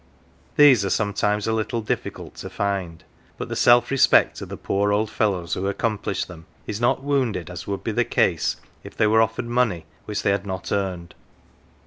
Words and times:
These 0.55 0.83
are 0.83 0.89
sometimes 0.89 1.45
a 1.45 1.53
little 1.53 1.83
difficult 1.83 2.33
to 2.37 2.49
find; 2.49 3.03
but 3.37 3.49
the 3.49 3.55
self 3.55 3.91
respect 3.91 4.41
of 4.41 4.49
the 4.49 4.57
poor 4.57 4.91
old 4.91 5.11
fellows 5.11 5.53
who 5.53 5.67
accomplish 5.67 6.25
them 6.25 6.47
is 6.65 6.81
not 6.81 7.03
wounded 7.03 7.51
as 7.51 7.67
would 7.67 7.83
be 7.83 7.91
the 7.91 8.03
case 8.03 8.55
if 8.83 8.97
they 8.97 9.05
were 9.05 9.21
offered 9.21 9.45
money 9.45 9.85
which 10.05 10.23
they 10.23 10.31
had 10.31 10.43
not 10.47 10.71
earned. 10.71 11.13